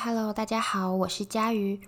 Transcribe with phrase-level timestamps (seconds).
[0.00, 1.80] Hello，大家好，我是佳瑜。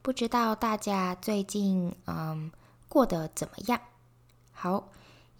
[0.00, 2.50] 不知道大家最近嗯
[2.88, 3.78] 过得怎么样？
[4.52, 4.88] 好，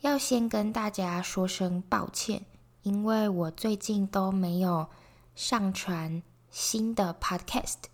[0.02, 2.44] 要先跟大家说声抱歉，
[2.82, 4.86] 因为我最近都没有
[5.34, 7.84] 上传新的 Podcast。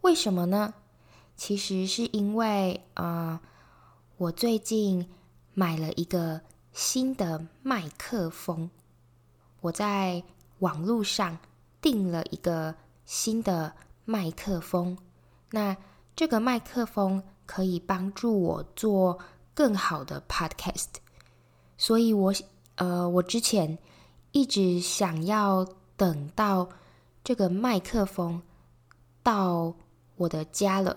[0.00, 0.72] 为什么呢？
[1.36, 3.38] 其实是因为呃，
[4.16, 5.06] 我最近
[5.52, 6.40] 买了一个
[6.72, 8.70] 新的麦克风，
[9.60, 10.22] 我在
[10.60, 11.38] 网络上
[11.82, 12.74] 订了一个。
[13.06, 13.72] 新的
[14.04, 14.98] 麦克风，
[15.50, 15.74] 那
[16.14, 19.18] 这个麦克风可以帮助我做
[19.54, 20.88] 更好的 podcast，
[21.78, 22.34] 所以我
[22.74, 23.78] 呃，我之前
[24.32, 26.68] 一直想要等到
[27.24, 28.42] 这个麦克风
[29.22, 29.74] 到
[30.16, 30.96] 我的家了，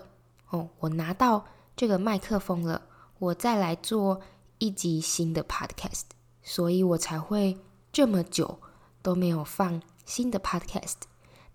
[0.50, 1.44] 哦，我拿到
[1.76, 2.82] 这个麦克风了，
[3.18, 4.20] 我再来做
[4.58, 6.02] 一集新的 podcast，
[6.42, 7.56] 所以我才会
[7.92, 8.58] 这么久
[9.00, 11.09] 都没有放新的 podcast。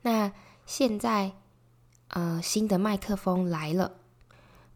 [0.06, 0.32] 那
[0.68, 1.34] 现在，
[2.10, 3.94] 呃，新的麦克风来了。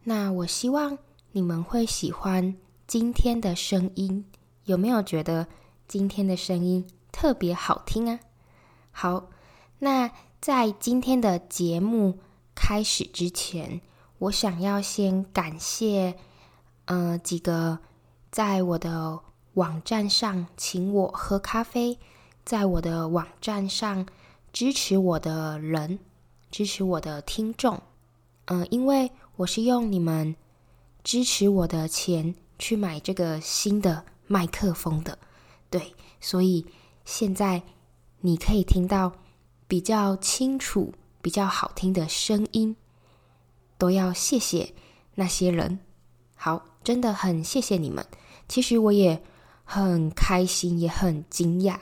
[0.02, 0.98] 那我希望
[1.30, 2.56] 你们会喜欢
[2.88, 4.24] 今天的声音。
[4.64, 5.46] 有没有觉得
[5.86, 8.18] 今天的声音特别好听啊？
[8.90, 9.30] 好，
[9.78, 12.18] 那在今天的节目
[12.56, 13.80] 开始之前，
[14.18, 16.16] 我想要先感谢，
[16.86, 17.78] 呃，几个
[18.32, 19.20] 在我的
[19.54, 22.00] 网站上请我喝咖啡，
[22.44, 24.04] 在我的网站上。
[24.52, 26.00] 支持我的人，
[26.50, 27.80] 支持我的听众，
[28.46, 30.34] 嗯、因为我是用你们
[31.04, 35.16] 支持我的钱去买这个新的麦克风的，
[35.70, 36.66] 对，所以
[37.04, 37.62] 现在
[38.20, 39.12] 你可以听到
[39.68, 42.74] 比较清楚、比较好听的声音，
[43.78, 44.74] 都要谢谢
[45.14, 45.78] 那些人。
[46.34, 48.04] 好，真的很谢谢你们。
[48.48, 49.22] 其实我也
[49.62, 51.78] 很开心，也很惊讶，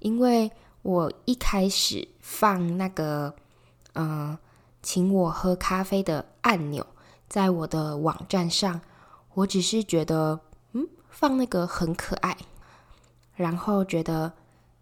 [0.00, 0.50] 因为。
[0.82, 3.34] 我一开始放那个，
[3.92, 4.38] 呃，
[4.82, 6.86] 请我喝咖啡的按钮，
[7.28, 8.80] 在我的网站上，
[9.34, 10.40] 我只是觉得，
[10.72, 12.36] 嗯，放那个很可爱，
[13.34, 14.32] 然后觉得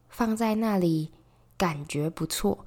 [0.08, 1.10] 放在那里
[1.56, 2.64] 感觉不错，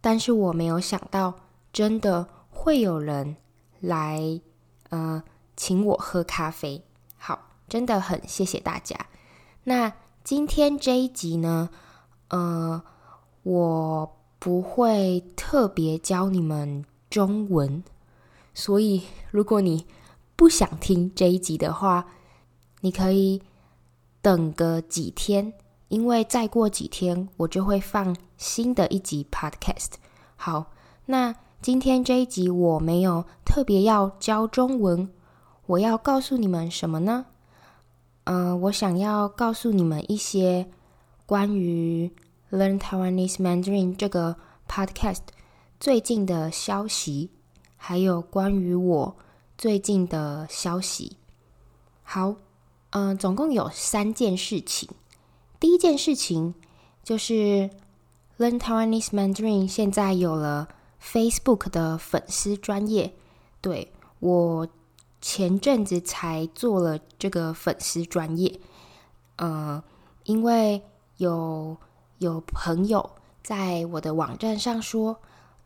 [0.00, 1.34] 但是我没有想到，
[1.72, 3.36] 真的会有人
[3.78, 4.40] 来，
[4.90, 5.22] 呃，
[5.56, 6.84] 请我喝咖啡。
[7.16, 8.96] 好，真的很谢谢大家。
[9.62, 9.92] 那
[10.24, 11.70] 今天这一集呢？
[12.32, 12.82] 呃，
[13.42, 17.84] 我不会特别教你们中文，
[18.54, 19.86] 所以如果你
[20.34, 22.06] 不想听这一集的话，
[22.80, 23.42] 你可以
[24.22, 25.52] 等个几天，
[25.88, 29.90] 因为再过几天我就会放新的一集 Podcast。
[30.36, 30.72] 好，
[31.04, 35.10] 那今天这一集我没有特别要教中文，
[35.66, 37.26] 我要告诉你们什么呢？
[38.24, 40.70] 呃，我想要告诉你们一些。
[41.24, 42.12] 关于
[42.52, 44.36] Learn Taiwanese Mandarin 这个
[44.68, 45.22] podcast
[45.80, 47.30] 最近的消息，
[47.78, 49.16] 还有关于我
[49.56, 51.16] 最近的消息。
[52.02, 52.36] 好，
[52.90, 54.86] 嗯、总共有三件事情。
[55.58, 56.54] 第一件事情
[57.02, 57.70] 就是
[58.36, 60.68] Learn Taiwanese Mandarin 现在有了
[61.02, 63.14] Facebook 的粉丝专业。
[63.62, 64.68] 对，我
[65.22, 68.60] 前阵子才做了这个粉丝专业，
[69.36, 69.82] 呃，
[70.24, 70.82] 因为。
[71.18, 71.76] 有
[72.22, 73.10] 有朋友
[73.42, 75.16] 在我的网站上说：“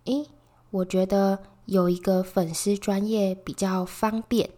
[0.06, 0.26] 诶，
[0.70, 4.48] 我觉得有一个粉丝专业比较方便，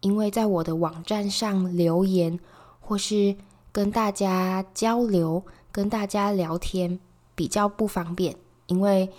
[0.00, 2.38] 因为在我的网站上留言
[2.80, 3.36] 或是
[3.72, 7.00] 跟大家交流、跟大家聊天
[7.34, 8.36] 比较不方便，
[8.68, 9.10] 因为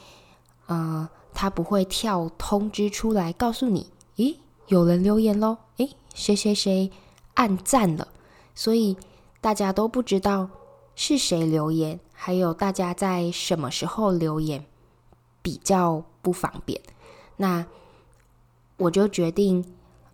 [0.67, 4.37] 呃，他不会跳通知出来告诉你，诶，
[4.67, 6.89] 有人留言咯，诶，谁谁谁
[7.33, 8.07] 按赞了，
[8.55, 8.95] 所以
[9.41, 10.49] 大家都不知道。”
[10.95, 11.99] 是谁留言？
[12.13, 14.65] 还有大家在什么时候留言
[15.41, 16.79] 比较不方便？
[17.37, 17.65] 那
[18.77, 19.65] 我就决定，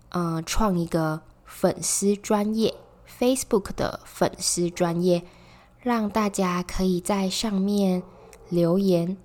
[0.08, 2.74] 呃，创一个粉丝专业
[3.18, 5.24] ，Facebook 的粉丝专业，
[5.80, 8.02] 让大家可以在上面
[8.48, 9.18] 留言，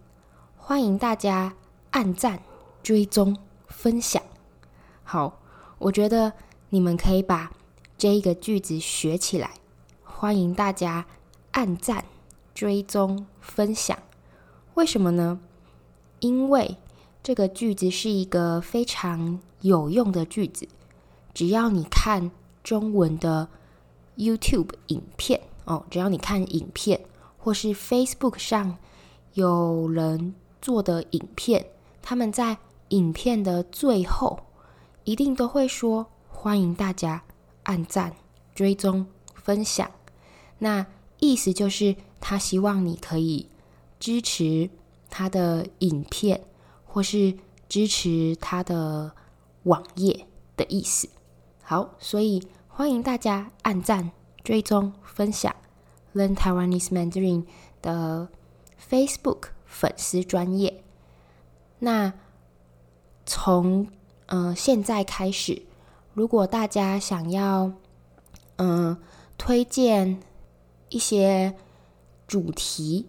[0.58, 1.56] 欢迎大家
[1.92, 2.42] 按赞、
[2.82, 4.22] 追踪、分享。
[5.04, 5.40] 好，
[5.78, 6.34] 我觉得
[6.70, 7.54] 你们可以把
[7.98, 9.52] 这一个句子学起来，
[10.04, 11.06] 欢迎大家。
[11.54, 12.06] 按赞、
[12.54, 13.98] 追踪、分享，
[14.76, 15.40] 为什么呢？
[16.20, 16.78] 因为
[17.24, 20.68] 这个句子是一个非常有用的句子。
[21.34, 22.30] 只要你看
[22.64, 23.48] 中文的
[24.18, 27.02] YouTube 影片哦，只要你看影片，
[27.38, 28.78] 或是 Facebook 上
[29.34, 31.66] 有人做的影片，
[32.02, 32.58] 他们在
[32.90, 34.40] 影片的最后
[35.04, 37.24] 一定都会说：“欢迎大家
[37.64, 38.16] 按赞、
[38.54, 39.90] 追踪、分享。”
[40.60, 40.86] 那
[41.24, 43.48] 意思就是，他希望你可以
[43.98, 44.70] 支持
[45.10, 46.44] 他的影片，
[46.86, 47.38] 或是
[47.70, 49.14] 支持他的
[49.64, 50.28] 网页
[50.58, 51.08] 的意思。
[51.62, 54.12] 好，所以欢迎大家按赞、
[54.44, 55.56] 追踪、分享
[56.14, 57.46] Learn Taiwanese Mandarin
[57.82, 58.28] 的
[58.90, 60.84] Facebook 粉丝专业。
[61.80, 62.12] 那
[63.26, 63.88] 从
[64.26, 65.62] 呃现在开始，
[66.14, 67.72] 如果大家想要
[68.58, 68.98] 嗯、呃、
[69.38, 70.22] 推荐
[70.94, 71.56] 一些
[72.28, 73.08] 主题，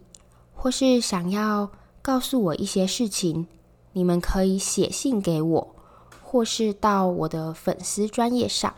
[0.54, 1.70] 或是想要
[2.00, 3.46] 告诉我一些事情，
[3.92, 5.75] 你们可以写信给我，
[6.22, 8.75] 或是到我的粉丝专页上，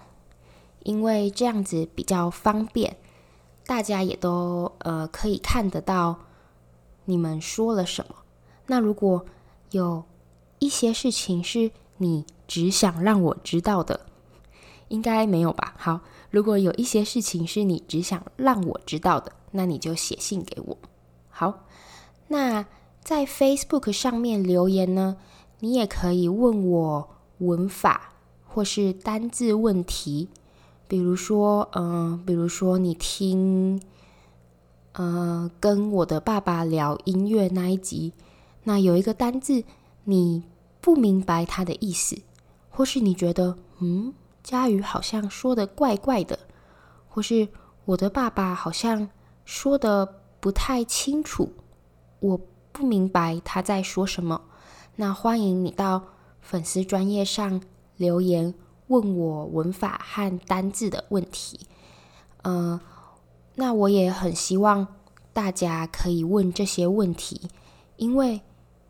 [0.83, 2.97] 因为这样子比较方便，
[3.65, 6.17] 大家也都呃可以看得到
[7.05, 8.17] 你们说了什么。
[8.67, 9.25] 那如果
[9.71, 10.03] 有
[10.59, 14.01] 一些事情是你只想让我知道的，
[14.89, 15.75] 应该没有吧？
[15.79, 16.01] 好，
[16.31, 20.77] 如果有一些事情是你只想让我知道的，那你就写信给我。
[21.29, 21.65] 好，
[22.29, 22.67] 那
[23.03, 25.17] 在 Facebook 上面留言呢，
[25.61, 27.09] 你也可以问我
[27.39, 28.13] 文法
[28.47, 30.29] 或是单字问题，
[30.89, 33.81] 比如说，嗯、比如说你听，
[34.93, 38.13] 呃，跟我的爸爸聊音乐那一集，
[38.65, 39.63] 那有一个单字
[40.05, 40.43] 你
[40.81, 42.19] 不明白它的意思，
[42.71, 44.15] 或是你觉得，嗯，
[44.47, 46.39] 佳瑜好像说的怪怪的，
[47.09, 47.49] 或是
[47.85, 49.11] 我的爸爸好像
[49.45, 50.23] 说的。
[50.39, 51.51] 不太清楚，
[52.21, 52.39] 我
[52.71, 54.43] 不明白他在说什么。
[54.95, 56.05] 那欢迎你到
[56.41, 57.61] 粉丝专页上
[57.97, 58.55] 留言
[58.87, 61.67] 问我文法和单字的问题。
[62.43, 62.81] 呃，
[63.57, 64.87] 那我也很希望
[65.33, 67.49] 大家可以问这些问题，
[67.97, 68.41] 因为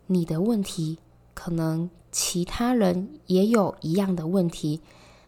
[0.05, 0.99] 你的问题
[1.33, 4.81] 可能其他人也有一样的问题。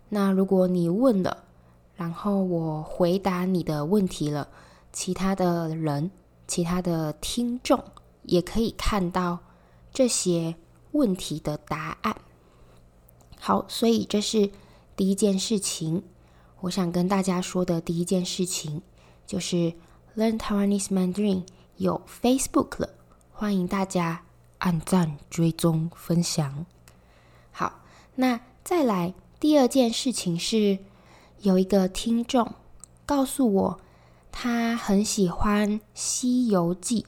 [0.10, 1.46] 那如果你问了，
[1.96, 4.48] 然后我回答你的问题了，
[4.92, 6.12] 其他的人。
[6.48, 7.80] 其他的听众
[8.24, 9.38] 也可以看到
[9.94, 10.56] 这些
[10.94, 12.16] 问题的答案。
[13.40, 14.50] 好，所以这是
[14.96, 16.02] 第一件事情，
[16.62, 18.82] 我想跟大家说的第一件事情
[19.28, 19.72] 就是
[20.18, 21.44] Learn Taiwanese Mandarin
[21.78, 22.90] 有 Facebook 了，
[23.32, 24.24] 欢迎大家
[24.58, 26.66] 按赞、追踪、分享。
[27.52, 27.82] 好，
[28.16, 30.80] 那再来第二件事情是，
[31.40, 32.54] 有一个听众
[33.06, 33.80] 告诉我。
[34.32, 37.02] 他很喜欢《西游记》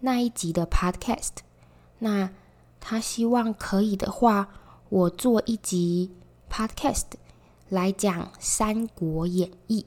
[0.00, 1.30] 那一集的 Podcast，
[1.98, 2.30] 那
[2.80, 4.48] 他希望可以的话，
[4.88, 6.10] 我做一集
[6.50, 7.04] Podcast
[7.68, 9.84] 来讲《三国演义》。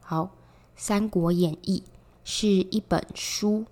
[0.00, 0.24] 好，
[0.76, 1.82] 《三国演义》
[2.22, 3.64] 是一本书，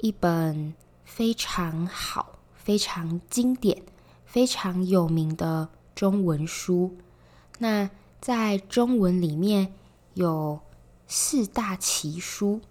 [0.00, 0.72] 一本
[1.04, 3.82] 非常好、非常经典、
[4.24, 6.96] 非常有名的中文书。
[7.58, 7.90] 那
[8.20, 9.74] 在中文里面
[10.14, 10.60] 有。
[11.14, 12.62] 四大奇书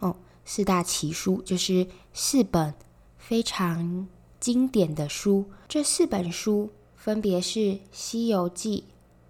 [0.00, 2.74] 哦，四大奇书就是四本
[3.16, 4.08] 非常
[4.40, 5.44] 经典的书。
[5.68, 7.60] 这四本书分别是
[7.92, 8.78] 《西游记》《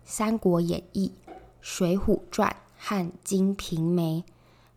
[0.07, 1.13] 三国演义》
[1.61, 2.49] 《水浒传》
[2.79, 4.25] 和《金瓶梅》。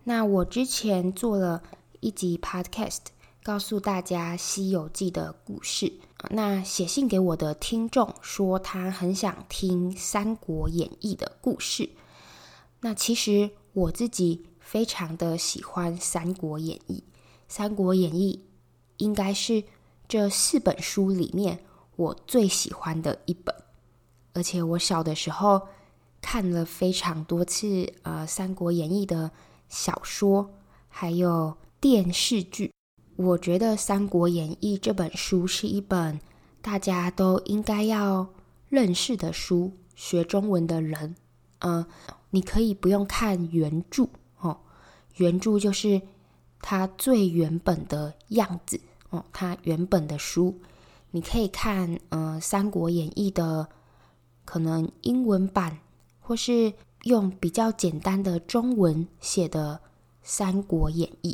[0.03, 1.63] 那我之前做了
[2.01, 2.99] 一集 Podcast，
[3.41, 5.93] 告诉大家《西游记》的故事。
[6.29, 11.89] 那写信给我的听众说，他很想听《三国演义》的故事。
[12.81, 16.95] 那其实我自己非常的喜欢《三国演义》，
[17.47, 18.45] 《三国演义》
[18.97, 19.63] 应该是
[20.07, 21.63] 这四本书里面
[21.95, 23.55] 我最喜欢的一本，
[24.33, 25.67] 而且我小的时候
[26.21, 29.31] 看了非常多次呃《三国演义》的
[29.67, 30.49] 小说，
[30.89, 32.73] 还有电视剧。
[33.21, 36.21] 我觉得《三国演义》这本书是一本
[36.61, 38.25] 大家都应该要
[38.69, 41.17] 认识的书，学中文的人，
[41.59, 41.85] 嗯、
[42.29, 44.07] 你可以不用看原著
[44.39, 44.59] 哦，
[45.17, 46.01] 原著就是
[46.61, 50.57] 它最原本的样子哦，它原本的书，
[51.11, 53.67] 你可以看呃《三国演义》的
[54.45, 55.79] 可能英文版，
[56.21, 56.71] 或是
[57.03, 59.81] 用比较简单的中文写的
[60.23, 61.33] 《三国演义》。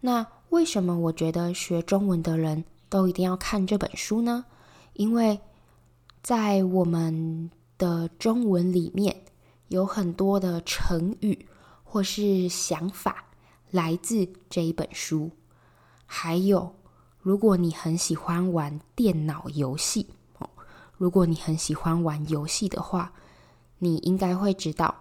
[0.00, 4.44] 那为什么我觉得学中文的人都一定要看这本书呢？
[4.94, 5.40] 因为
[6.22, 9.24] 在我们的中文里面。
[9.68, 11.46] 有很多的成语
[11.84, 13.26] 或是想法
[13.70, 15.30] 来自这一本书，
[16.06, 16.74] 还有，
[17.20, 20.06] 如果你很喜欢玩电脑游戏
[20.38, 20.48] 哦，
[20.96, 23.12] 如果你很喜欢玩游戏的话，
[23.78, 24.94] 你应该会知道，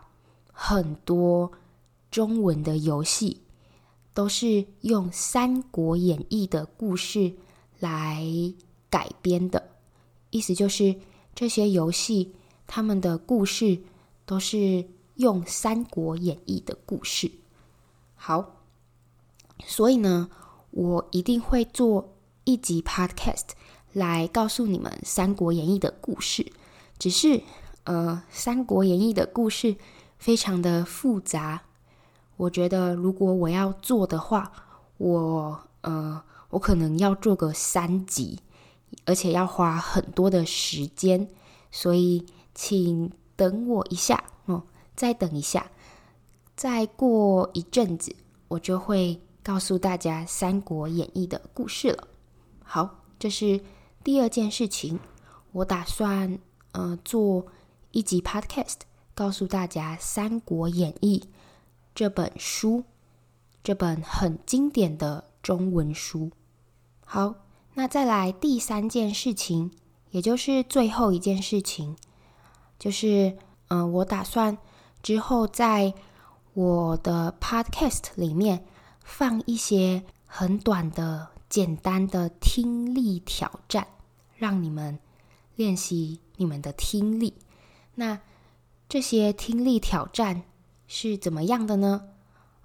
[0.52, 1.50] 很多
[2.12, 3.44] 中文的游戏
[4.18, 7.36] 都是用《三国演义》的故事
[7.78, 8.26] 来
[8.90, 9.70] 改编的，
[10.32, 10.96] 意思就是
[11.36, 12.34] 这些游戏
[12.66, 13.80] 他们的故事。
[14.26, 17.32] 都是用《三国演义》的故事。
[18.14, 18.58] 好，
[19.66, 20.30] 所以呢，
[20.72, 23.52] 我一定会做一集 Podcast
[23.94, 26.52] 来告诉你们《三国演义》的故事。
[27.00, 27.42] 只是，
[27.86, 29.78] 呃，《三国演义》的故事
[30.18, 31.67] 非常的复杂。
[32.38, 34.52] 我觉得，如果我要做的话，
[34.98, 38.40] 我呃，我可能要做个三集，
[39.06, 41.28] 而且要花很多的时间。
[41.72, 42.26] 所以，
[42.56, 44.64] 请等我一下哦，
[44.96, 45.70] 再等一下，
[46.56, 48.16] 再过一阵子，
[48.48, 49.20] 我就会。
[49.44, 52.10] 告诉大家《三国演义》的故事了。
[52.66, 53.62] 好，这是
[54.04, 55.00] 第二件事情。
[55.54, 56.38] 我打算
[56.74, 57.46] 呃做
[57.92, 58.80] 一集 Podcast，
[59.16, 61.24] 告诉大家《三国演义》
[61.98, 62.84] 这本书，
[63.64, 66.30] 这本很经典的中文书。
[67.04, 67.34] 好，
[67.74, 69.72] 那再来第三件事情，
[70.12, 71.98] 也就是最后一件事情，
[72.78, 73.36] 就是
[73.70, 74.56] 嗯、我打算
[75.02, 75.96] 之后在
[76.54, 78.64] 我的 Podcast 里面。
[79.10, 83.88] 放一些很短的、简单的听力挑战，
[84.36, 85.00] 让你们
[85.56, 87.34] 练习你们的听力。
[87.96, 88.20] 那
[88.90, 90.44] 这些听力挑战
[90.88, 92.02] 是怎么样的呢？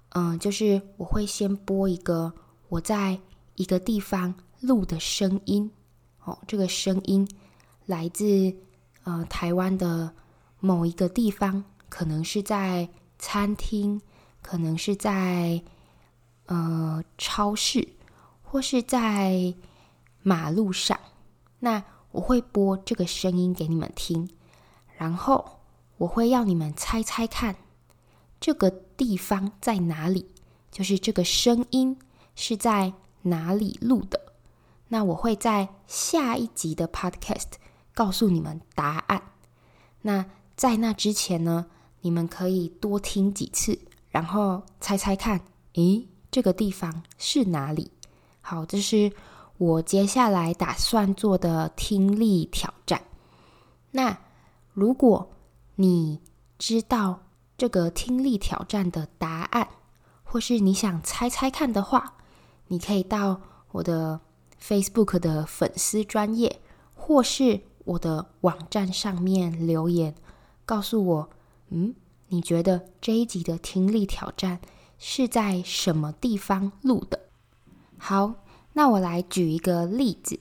[0.09, 2.33] 嗯，就是我会先播一个
[2.69, 3.19] 我在
[3.55, 5.69] 一个地方录的声音。
[6.23, 7.27] 哦，这个声音
[7.85, 8.55] 来自
[9.03, 10.13] 呃台湾的
[10.59, 12.89] 某一个地方，可能是在
[13.19, 14.01] 餐厅，
[14.41, 15.61] 可能是在。
[16.47, 17.87] 呃，超市
[18.43, 19.55] 或是在
[20.21, 20.99] 马路上，
[21.59, 24.29] 那我会播这个声音给你们听，
[24.97, 25.61] 然后
[25.95, 27.55] 我会要你们猜猜看
[28.43, 30.27] 这个地方在哪里，
[30.69, 31.97] 就是这个声音
[32.35, 34.19] 是在哪里录的。
[34.89, 37.53] 那我会在下一集的 Podcast
[37.93, 39.31] 告诉你们答案。
[40.01, 40.25] 那
[40.57, 41.67] 在那之前呢，
[42.01, 45.39] 你们可以多听几次，然后猜猜看，
[45.75, 46.09] 诶。
[46.29, 47.91] 这个地方是哪里？
[48.41, 49.13] 好，这是
[49.57, 53.03] 我接下来打算做的听力挑战。
[53.91, 54.17] 那
[54.73, 55.31] 如果
[55.75, 56.19] 你
[56.57, 57.21] 知道
[57.57, 59.67] 这个听力挑战的答案，
[60.23, 62.15] 或是你想猜猜看的话，
[62.67, 63.41] 你可以到
[63.71, 64.19] 我的
[64.61, 66.61] Facebook 的粉丝专页，
[66.95, 70.15] 或是我的网站上面留言，
[70.65, 71.29] 告诉我，
[71.69, 71.93] 嗯，
[72.27, 74.59] 你觉得这一集的听力挑战
[74.97, 77.19] 是在什么地方录的？
[77.97, 78.35] 好，
[78.73, 80.39] 那我来举一个例子，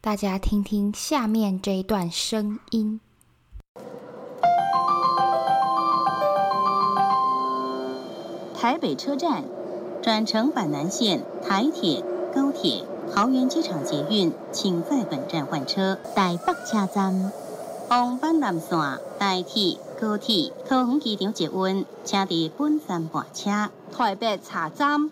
[0.00, 3.00] 大家听听下面这一段声音。
[8.60, 9.44] 台北车站，
[10.02, 15.96] 转乘板南线、台铁、高铁、桃园机场捷运，请在本站换车。
[16.14, 17.32] 台北车站，
[17.88, 18.78] 往板南线、
[19.18, 23.70] 台铁、高铁、桃园机场捷运，请伫本站换车。
[23.96, 25.10] 台北车站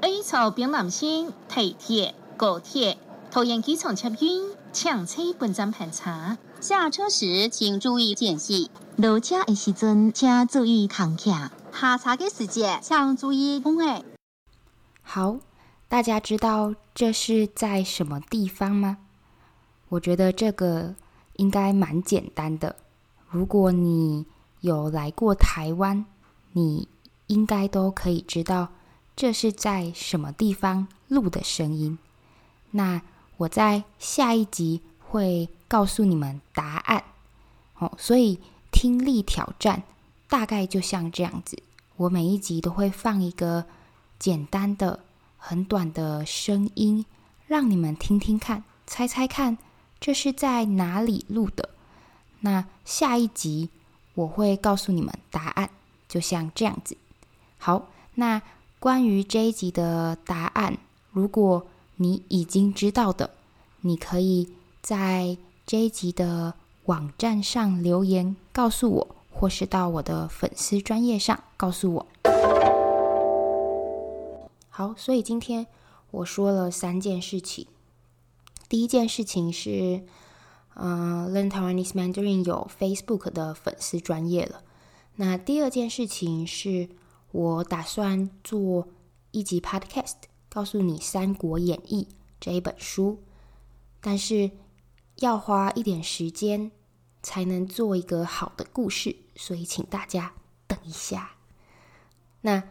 [0.00, 2.96] ，A 槽兵南线、台铁、高铁、
[3.32, 6.38] 桃园机场捷运，请车本站盘查。
[6.60, 8.70] 下车时请注意间隙。
[8.94, 11.50] 落车的时阵请注意扛卡。
[11.74, 14.04] 下车的时间请注意风诶。
[15.02, 15.38] 好，
[15.88, 18.98] 大家知道这是在什么地方吗？
[19.88, 20.94] 我觉得这个
[21.34, 22.76] 应该蛮简单的。
[23.28, 24.24] 如果你
[24.60, 26.04] 有来过台湾，
[26.52, 26.88] 你。
[27.28, 28.68] 应该都可以知道
[29.16, 31.98] 这是在什么地方录的声音。
[32.72, 33.00] 那
[33.38, 37.02] 我在下一集会告诉你们答案。
[37.78, 38.38] 哦，所以
[38.70, 39.84] 听力挑战
[40.34, 41.62] 大概就像这样子。
[41.94, 43.66] 我每一集都会放一个
[44.18, 44.98] 简单的、
[45.38, 47.06] 很短的声音，
[47.46, 49.56] 让你们听听看，猜猜看
[50.00, 51.70] 这是在哪里录的。
[52.40, 53.70] 那下一集
[54.14, 55.70] 我会告诉你们答案，
[56.08, 56.96] 就像这样子。
[57.58, 58.42] 好，那
[58.80, 60.76] 关于这一集的答案，
[61.12, 61.64] 如果
[61.94, 63.30] 你已经知道的，
[63.82, 66.54] 你可以在这一集的
[66.86, 72.06] 网站上留言告诉我，或是到我的粉丝专页上告诉我。
[74.70, 75.66] 好，所以今天
[76.10, 77.66] 我说了三件事情。
[78.68, 80.04] 第一件事情是，
[80.76, 84.62] 嗯、呃，Learn Taiwanese Mandarin 有 Facebook 的粉丝专业了。
[85.16, 86.88] 那第二件事情是。
[87.34, 88.86] 我打算做
[89.32, 90.14] 一集 Podcast，
[90.48, 92.06] 告诉你《三国演义》
[92.38, 93.24] 这一本书，
[94.00, 94.52] 但是
[95.16, 96.70] 要花一点时间
[97.24, 100.34] 才能做一个好的故事，所以请大家
[100.68, 101.32] 等一下。
[102.42, 102.62] 那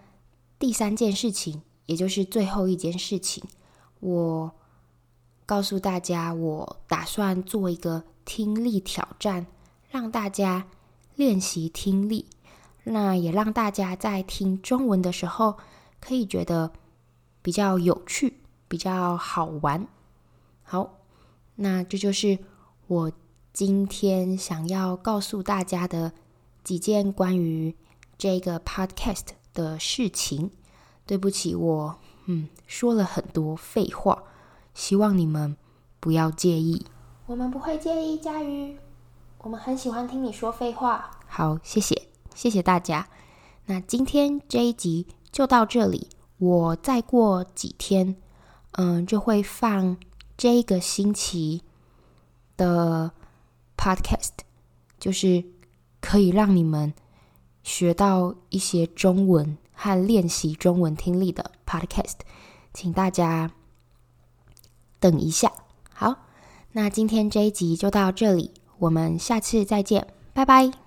[0.60, 3.44] 第三件事情，也就是最后一件事情，
[4.00, 4.52] 我
[5.46, 9.48] 告诉大家，我打算做一个听力挑战，
[9.90, 10.68] 让大家
[11.16, 12.28] 练习听力。
[12.86, 15.58] 那也让大家在听中文的时候，
[16.00, 16.72] 可以觉得
[17.42, 19.88] 比较有趣，比较好玩。
[20.62, 21.00] 好，
[21.56, 22.38] 那这就是
[22.88, 23.12] 我
[23.54, 26.12] 今天想要告诉大家的
[26.64, 27.76] 几件关于
[28.18, 30.52] 这个 podcast 的事情。
[31.06, 31.96] 对不起，我
[32.26, 34.24] 嗯说了很多废话，
[34.74, 35.56] 希望你们
[36.00, 36.86] 不要介意。
[37.26, 38.78] 我们不会介意，佳瑜，
[39.40, 41.12] 我们很喜欢听你说废话。
[41.28, 43.08] 好，谢谢，谢谢大家。
[43.66, 46.08] 那今天这一集就到这里，
[46.38, 48.16] 我再过几天，
[48.72, 49.98] 嗯，就会放
[50.38, 51.62] 这个星期
[52.56, 53.12] 的
[53.84, 54.32] podcast，
[55.00, 55.44] 就是
[56.00, 56.94] 可以让你们
[57.64, 59.58] 学到一些中文。
[59.76, 62.20] 和练习中文听力的 Podcast，
[62.74, 63.52] 请大家
[65.00, 65.52] 等一下。
[65.92, 66.16] 好，
[66.74, 70.83] 那今天这一集就到这里，我们下次再见，拜拜。